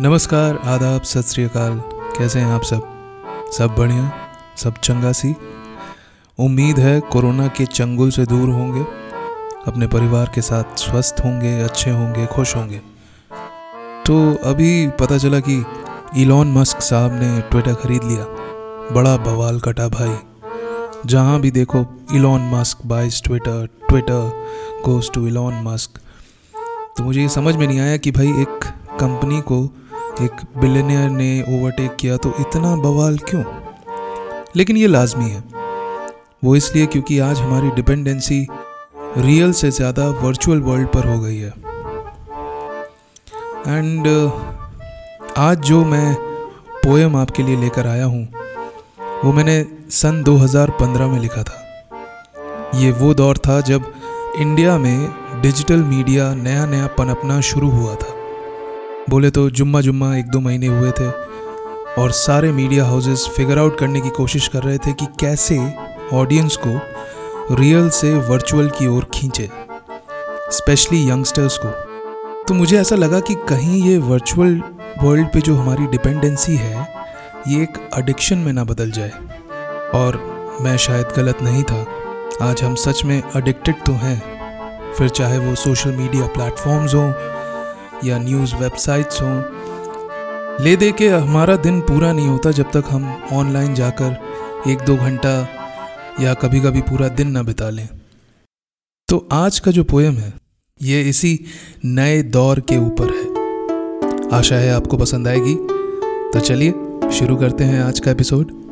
नमस्कार, 0.00 0.58
आदाब, 0.64 1.02
सत 1.02 1.22
श्री 1.22 1.44
अकाल। 1.44 1.82
कैसे 2.18 2.38
हैं 2.38 2.46
आप 2.46 2.62
सब? 2.62 2.80
सब 3.58 3.74
बढ़िया? 3.74 4.12
सब 4.56 4.74
चंगा 4.78 5.12
सी? 5.12 5.36
उम्मीद 6.38 6.78
है 6.78 7.00
कोरोना 7.00 7.46
के 7.46 7.66
चंगुल 7.66 8.10
से 8.10 8.26
दूर 8.26 8.48
होंगे, 8.48 8.80
अपने 9.66 9.86
परिवार 9.86 10.32
के 10.34 10.40
साथ 10.40 10.64
स्वस्थ 10.78 11.16
होंगे, 11.24 11.60
अच्छे 11.60 11.90
होंगे, 11.90 12.26
खुश 12.26 12.56
होंगे। 12.56 12.78
तो 14.06 14.34
अभी 14.44 14.88
पता 14.88 15.18
चला 15.18 15.40
कि 15.40 15.64
इलॉन 16.16 16.52
मस्क 16.52 16.80
साहब 16.80 17.12
ने 17.12 17.40
ट्विटर 17.40 17.74
खरीद 17.74 18.04
लिया। 18.04 18.24
बड़ा 18.92 19.16
बवाल 19.16 19.60
कटा 19.60 19.88
भाई। 19.88 20.18
जहाँ 21.06 21.40
भी 21.40 21.50
देखो 21.50 21.86
Elon 22.12 22.50
Musk 22.54 22.86
buys 22.86 23.22
Twitter 23.22 23.68
Twitter 23.88 24.44
goes 24.84 25.10
to 25.12 25.26
Elon 25.26 25.62
Musk 25.62 25.90
तो 26.96 27.04
मुझे 27.04 27.22
ये 27.22 27.28
समझ 27.28 27.56
में 27.56 27.66
नहीं 27.66 27.80
आया 27.80 27.96
कि 27.96 28.10
भाई 28.10 28.28
एक 28.28 28.64
कंपनी 29.00 29.40
को 29.40 29.70
एक 30.22 30.40
बिलेनियर 30.56 31.08
ने 31.10 31.30
ओवरटेक 31.42 31.96
किया 31.96 32.16
तो 32.16 32.32
इतना 32.40 32.74
बवाल 32.76 33.18
क्यों? 33.18 33.42
लेकिन 34.56 34.76
ये 34.76 34.86
लाजमी 34.86 35.30
है। 35.30 35.42
वो 36.44 36.54
इसलिए 36.56 36.86
क्योंकि 36.86 37.18
आज 37.18 37.40
हमारी 37.40 37.70
डिपेंडेंसी 37.70 38.46
रियल 39.18 39.52
से 39.52 39.70
ज़्यादा 39.70 40.08
वर्चुअल 40.22 40.60
वर्ल्ड 40.60 40.88
पर 40.88 41.08
हो 41.08 41.18
गई 41.20 41.38
है। 41.38 41.52
एंड 43.68 44.06
आज 45.38 45.58
जो 45.58 45.84
मैं 45.84 46.14
पोएम 46.84 47.16
आपके 47.16 47.42
लिए 47.42 47.56
लेकर 47.56 47.86
आया 47.86 48.04
हूँ, 48.04 48.24
वो 49.24 49.32
मैंने 49.32 49.64
सन 49.90 50.22
2015 50.24 51.06
में 51.06 51.20
लिखा 51.20 51.42
था। 51.42 51.62
ये 52.74 52.90
वो 52.92 53.14
दौर 53.14 53.38
था 53.38 53.60
जब 53.60 53.92
इंडिया 54.38 54.78
में 54.78 55.08
डिजिटल 55.42 55.82
मीडिया 55.84 56.34
नया 56.34 56.66
नया 56.66 56.86
पनपना 56.98 57.40
शुरू 57.40 57.70
हुआ 57.70 57.94
था। 57.94 58.15
बोले 59.10 59.30
तो 59.30 59.50
जुम्मा 59.50 59.80
जुम्मा 59.80 60.16
एक 60.16 60.26
दो 60.26 60.40
महीने 60.40 60.66
हुए 60.66 60.90
थे 60.90 61.08
और 62.02 62.10
सारे 62.10 62.52
मीडिया 62.52 62.84
हाउसेस 62.84 63.28
फिगर 63.36 63.58
आउट 63.58 63.78
करने 63.78 64.00
की 64.00 64.08
कोशिश 64.08 64.48
कर 64.48 64.62
रहे 64.62 64.78
थे 64.78 64.92
कि 64.92 65.06
कैसे 65.20 65.74
ऑडियंस 66.12 66.58
को 66.66 66.80
रियल 67.54 67.88
से 67.88 68.14
वर्चुअल 68.14 68.68
की 68.68 68.86
ओर 68.86 69.06
खींचे 69.14 69.50
स्पेशली 70.50 71.10
यंगस्टर्स 71.10 71.58
को। 71.58 71.68
तो 72.44 72.54
मुझे 72.54 72.80
ऐसा 72.80 72.96
लगा 72.96 73.20
कि 73.20 73.34
कहीं 73.34 73.82
ये 73.82 73.98
वर्चुअल 73.98 74.62
वर्ल्ड 75.02 75.28
पे 75.28 75.40
जो 75.40 75.54
हमारी 75.54 75.86
डिपेंडेंसी 75.86 76.56
है, 76.56 76.88
ये 77.48 77.62
एक 77.62 77.90
एडिक्शन 77.98 78.38
में 78.38 78.52
ना 78.52 78.64
बदल 78.64 78.90
जाए। 78.90 79.12
और 79.94 80.20
मैं 80.60 80.76
शायद 80.76 81.06
गलत 81.16 81.42
नहीं 81.42 81.62
था। 81.62 81.86
आज 82.42 82.62
हम 82.62 82.74
सच 82.74 83.04
में 83.04 83.22
एडिक्टेड 83.36 83.74
तो 83.74 83.92
हैं। 83.92 84.22
फिर 84.92 85.08
चाहे 85.08 85.38
वो 85.38 85.54
सोशल 85.54 85.90
मीडिया 85.90 86.26
प्लेटफॉर्म्स 86.26 86.94
हों 86.94 87.35
या 88.04 88.18
न्यूज़ 88.18 88.54
वेबसाइट्स 88.54 89.22
हों 89.22 89.42
ले 90.64 90.76
दे 90.76 90.92
के 90.92 91.08
हमारा 91.08 91.56
दिन 91.56 91.80
पूरा 91.80 92.12
नहीं 92.12 92.28
होता 92.28 92.50
जब 92.50 92.70
तक 92.70 92.84
हम 92.88 93.22
ऑनलाइन 93.32 93.74
जाकर 93.74 94.16
एक 94.70 94.78
दो 94.78 94.96
घंटा 94.96 95.48
या 96.20 96.34
कभी 96.34 96.60
कभी 96.60 96.80
पूरा 96.80 97.08
दिन 97.08 97.30
ना 97.30 97.42
बिता 97.42 97.70
लें 97.70 97.88
तो 99.08 99.28
आज 99.32 99.58
का 99.58 99.70
जो 99.70 99.84
पोएम 99.84 100.14
है, 100.14 100.34
ये 100.82 101.02
इसी 101.02 101.44
नए 101.84 102.22
दौर 102.22 102.60
के 102.60 102.78
ऊपर 102.78 103.14
है 103.14 103.36
आशा 104.38 104.56
है 104.56 104.72
आपको 104.72 104.96
पसंद 104.96 105.28
आएगी 105.28 105.54
तो 106.32 106.40
चलिए, 106.40 106.70
शुरू 107.12 107.36
करते 107.36 107.64
हैं 107.64 107.82
आज 107.82 108.00
का 108.00 108.10
episode 108.10 108.66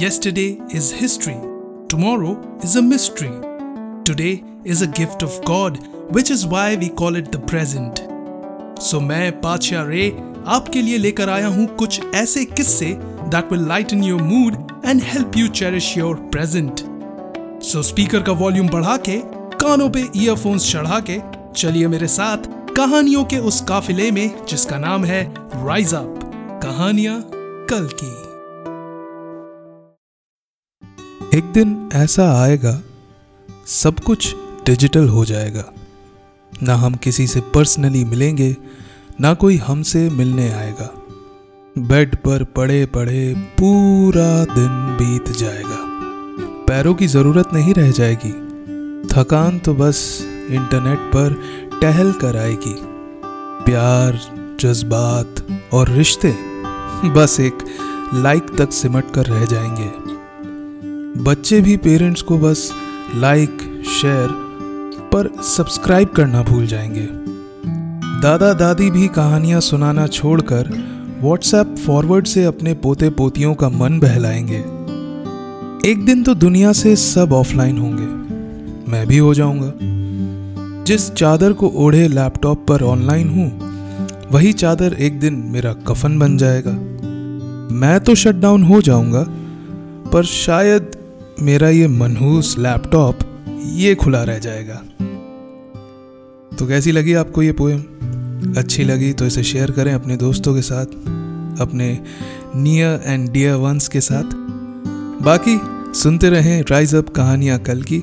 Yesterday 0.00 0.58
is 0.74 0.90
history. 0.92 1.36
Tomorrow 1.88 2.58
is 2.62 2.76
a 2.76 2.82
mystery. 2.82 3.30
Today 4.04 4.49
is 4.66 4.82
a 4.82 4.86
gift 4.86 5.22
of 5.22 5.36
God 5.44 5.78
which 6.12 6.30
is 6.30 6.46
why 6.46 6.76
we 6.76 6.88
call 6.88 7.16
it 7.16 7.30
the 7.30 7.36
present 7.36 7.98
so 8.80 9.00
मैं 9.00 9.40
पाचा 9.40 9.82
रे, 9.82 10.10
आपके 10.46 10.82
लिए 10.82 10.98
लेकर 10.98 11.28
आया 11.28 11.48
हूँ 11.48 11.66
कुछ 11.66 12.00
ऐसे 12.14 12.44
किस्से 12.44 12.86
will 13.52 13.66
lighten 13.92 14.04
your 14.04 14.22
mood 14.22 14.54
and 14.86 15.02
help 15.02 15.36
you 15.36 15.48
cherish 15.48 15.96
your 15.98 16.16
present 16.16 16.80
so 17.62 17.82
speaker 17.82 18.22
का 18.22 18.32
वॉल्यूम 18.32 18.68
बढ़ा 18.68 18.96
के 18.96 19.20
कानों 19.58 19.90
पे 19.90 20.06
ईयरफोन्स 20.16 20.70
चढ़ा 20.72 21.00
के 21.10 21.20
चलिए 21.56 21.88
मेरे 21.88 22.08
साथ 22.08 22.38
कहानियों 22.76 23.24
के 23.24 23.38
उस 23.38 23.60
काफिले 23.60 24.10
में, 24.10 24.46
जिसका 24.46 24.78
नाम 24.78 25.04
है 25.04 25.22
राइज 25.66 25.94
अप 25.94 26.20
कहानियाँ 26.62 27.20
कल 27.70 27.88
की। 28.00 28.12
एक 31.38 31.44
दिन 31.44 31.88
ऐसा 31.94 32.32
आएगा, 32.42 32.80
सब 33.66 34.00
कुछ 34.00 34.34
डिजिटल 34.70 35.08
हो 35.08 35.24
जाएगा। 35.24 35.64
ना 36.62 36.74
हम 36.74 36.94
किसी 36.94 37.26
से 37.26 37.40
पर्सनली 37.40 38.04
मिलेंगे, 38.04 38.56
ना 39.20 39.34
कोई 39.34 39.56
हमसे 39.56 40.10
मिलने 40.10 40.52
आएगा। 40.52 41.02
बेड 41.78 42.16
पर 42.16 42.44
पड़े 42.44 42.86
पड़े 42.86 43.34
पूरा 43.34 44.44
दिन 44.44 44.96
बीत 45.00 45.28
जाएगा। 45.36 45.76
पैरों 46.64 46.94
की 46.94 47.06
ज़रूरत 47.06 47.50
नहीं 47.52 47.74
रह 47.74 47.90
जाएगी। 47.90 48.32
थकान 49.06 49.58
तो 49.58 49.74
बस 49.74 50.20
इंटरनेट 50.50 50.98
पर 50.98 51.42
टहल 51.82 52.12
कर 52.12 52.36
आएगी। 52.36 52.76
प्यार, 53.64 54.20
जज्बात 54.60 55.34
और 55.72 55.88
रिश्ते 55.88 56.34
बस 57.08 57.36
एक 57.40 57.58
लाइक 58.14 58.46
तक 58.58 58.72
सिमट 58.72 59.10
कर 59.14 59.26
रह 59.26 59.46
जाएँगे। 59.46 59.90
बच्चे 61.22 61.60
भी 61.60 61.76
पेरेंट्स 61.76 62.22
को 62.22 62.38
बस 62.38 62.72
लाइक, 63.14 63.82
शेयर 64.00 64.49
पर 65.14 65.42
सब्सक्राइब 65.42 66.08
करना 66.08 66.42
भूल 66.42 66.66
जाएँगे। 66.66 67.06
दादा 68.22 68.52
दादी 68.52 68.90
भी 68.90 69.08
कहानियाँ 69.08 69.60
सुनाना 69.60 70.06
छोड़कर 70.06 70.68
व्हाट्सएप 71.22 71.74
फॉरवर्ड 71.86 72.26
से 72.26 72.44
अपने 72.44 72.74
पोते 72.74 73.10
पोतियों 73.10 73.54
का 73.54 73.68
मन 73.68 73.98
बहलाएँगे। 74.00 74.58
एक 75.90 76.04
दिन 76.06 76.22
तो 76.22 76.34
दुनिया 76.34 76.72
से 76.72 76.96
सब 76.96 77.32
ऑफलाइन 77.32 77.78
होंगे। 77.78 78.06
मैं 78.92 79.06
भी 79.06 79.18
हो 79.18 79.34
जाऊँगा। 79.34 79.72
जिस 80.84 81.10
चादर 81.10 81.52
को 81.52 81.68
ओढ़े 81.68 82.08
लैपटॉप 82.08 82.66
पर 82.68 82.82
ऑनलाइन 82.82 83.28
हूँ, 83.28 83.70
वही 84.32 84.52
चादर 84.52 84.92
एक 84.92 85.20
दिन 85.20 85.34
मेरा 85.34 85.72
कफन 85.72 86.18
बन 86.18 86.36
जाएगा। 86.36 86.72
मैं 87.74 88.00
तो 88.00 88.14
शटडाउन 88.14 88.62
हो 88.62 88.80
जाऊँगा, 88.82 89.24
पर 90.10 90.24
शायद 90.24 90.90
मेरा 91.42 91.68
ये 91.68 91.88
मनहूस 91.88 92.56
लैपटॉप 92.58 93.18
ये 93.62 93.94
खुला 93.94 94.22
रह 94.22 94.38
जाएगा। 94.38 94.82
तो 96.56 96.66
कैसी 96.66 96.92
लगी 96.92 97.14
आपको 97.14 97.42
ये 97.42 97.52
पोएम 97.52 97.80
अच्छी 98.58 98.84
लगी 98.84 99.12
तो 99.12 99.26
इसे 99.26 99.42
शेयर 99.42 99.70
करें 99.70 99.92
अपने 99.94 100.16
दोस्तों 100.16 100.54
के 100.54 100.62
साथ, 100.62 100.86
अपने 101.60 101.98
नियर 102.56 103.02
एंड 103.06 103.28
डियर 103.30 103.54
वंस 103.54 103.88
के 103.88 104.00
साथ। 104.00 104.34
बाकी 105.22 105.58
सुनते 105.98 106.30
रहें 106.30 106.62
राइज 106.70 106.94
अप 106.94 107.08
कहानियाँ 107.08 107.58
कल 107.58 107.82
की। 107.82 107.98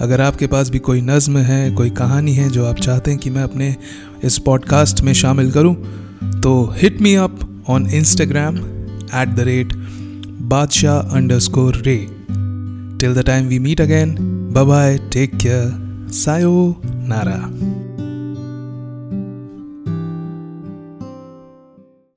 अगर 0.00 0.20
आपके 0.20 0.46
पास 0.46 0.70
भी 0.70 0.78
कोई 0.78 1.00
नज्म 1.00 1.38
है, 1.38 1.70
कोई 1.70 1.90
कहानी 1.90 2.34
है 2.34 2.48
जो 2.50 2.64
आप 2.66 2.76
चाहते 2.76 3.10
हैं 3.10 3.20
कि 3.20 3.30
मैं 3.30 3.42
अपने 3.42 3.74
इस 4.24 4.38
पॉडकास्ट 4.38 5.00
में 5.00 5.12
शामिल 5.12 5.50
करूँ 5.52 5.74
तो 6.40 6.74
hit 6.76 7.00
me 7.02 7.14
up 7.14 7.38
on 7.68 7.86
Instagram 7.86 8.56
at 8.56 9.34
the 9.36 9.40
rate 9.40 9.72
Badshah 10.48 10.98
underscore 11.38 11.76
रे 11.76 11.96
till 13.00 13.14
the 13.14 13.24
time 13.26 13.46
we 13.46 13.58
meet 13.58 13.80
again 13.80 14.35
bye 14.64 14.98
take 15.12 15.36
care 15.36 16.10
sayonara 16.84 17.36